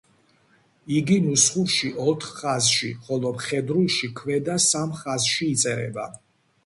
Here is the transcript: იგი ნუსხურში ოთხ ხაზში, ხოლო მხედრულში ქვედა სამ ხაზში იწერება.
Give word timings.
იგი 0.99 1.17
ნუსხურში 1.25 1.89
ოთხ 2.13 2.29
ხაზში, 2.39 2.91
ხოლო 3.09 3.29
მხედრულში 3.37 4.07
ქვედა 4.21 4.55
სამ 4.69 4.89
ხაზში 5.03 5.43
იწერება. 5.53 6.05